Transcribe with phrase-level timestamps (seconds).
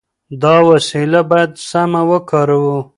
[0.41, 2.77] دا وسیله باید سمه وکاروو.